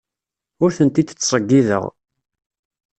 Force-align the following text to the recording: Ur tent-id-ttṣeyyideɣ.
Ur 0.63 0.71
tent-id-ttṣeyyideɣ. 0.77 1.83